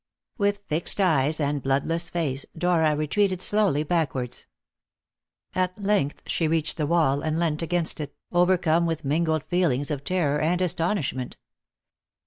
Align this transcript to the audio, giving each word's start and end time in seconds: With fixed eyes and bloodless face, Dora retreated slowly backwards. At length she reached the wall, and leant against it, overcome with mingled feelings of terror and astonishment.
With 0.39 0.63
fixed 0.67 0.99
eyes 0.99 1.39
and 1.39 1.61
bloodless 1.61 2.09
face, 2.09 2.43
Dora 2.57 2.95
retreated 2.95 3.39
slowly 3.39 3.83
backwards. 3.83 4.47
At 5.53 5.77
length 5.79 6.23
she 6.25 6.47
reached 6.47 6.77
the 6.77 6.87
wall, 6.87 7.21
and 7.21 7.37
leant 7.37 7.61
against 7.61 7.99
it, 7.99 8.15
overcome 8.31 8.87
with 8.87 9.05
mingled 9.05 9.43
feelings 9.43 9.91
of 9.91 10.03
terror 10.03 10.39
and 10.41 10.59
astonishment. 10.59 11.37